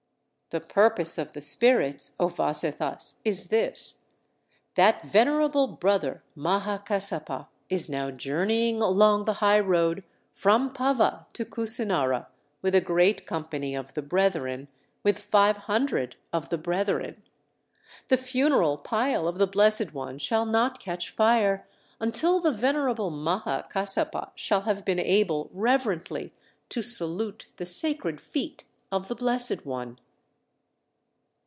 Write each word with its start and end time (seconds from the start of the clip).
"The 0.53 0.59
purpose 0.59 1.17
of 1.17 1.31
the 1.31 1.39
spirits, 1.39 2.13
O 2.19 2.27
Vasetthas, 2.27 3.21
is 3.23 3.47
this: 3.47 4.01
'That 4.75 5.05
venerable 5.05 5.65
brother 5.67 6.23
Maha 6.35 6.83
Kassapa 6.85 7.47
is 7.69 7.87
now 7.87 8.11
journeying 8.11 8.81
along 8.81 9.23
the 9.23 9.35
high 9.39 9.61
road 9.61 10.03
from 10.33 10.73
Pava 10.73 11.27
to 11.31 11.45
Kusinara 11.45 12.27
with 12.61 12.75
a 12.75 12.81
great 12.81 13.25
company 13.25 13.73
of 13.73 13.93
the 13.93 14.01
brethren, 14.01 14.67
with 15.03 15.19
five 15.19 15.55
hundred 15.55 16.17
of 16.33 16.49
the 16.49 16.57
brethren. 16.57 17.23
The 18.09 18.17
funeral 18.17 18.77
pile 18.77 19.29
of 19.29 19.37
the 19.37 19.47
Blessed 19.47 19.93
One 19.93 20.17
shall 20.17 20.45
not 20.45 20.81
catch 20.81 21.11
fire, 21.11 21.65
until 22.01 22.41
the 22.41 22.51
venerable 22.51 23.09
Maha 23.09 23.65
Kassapa 23.71 24.31
shall 24.35 24.63
have 24.63 24.83
been 24.83 24.99
able 24.99 25.49
reverently 25.53 26.33
to 26.67 26.81
salute 26.81 27.47
the 27.55 27.65
sacred 27.65 28.19
feet 28.19 28.65
of 28.91 29.07
the 29.07 29.15
Blessed 29.15 29.65
One.'" 29.65 29.97